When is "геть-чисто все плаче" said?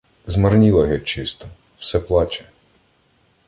0.87-2.45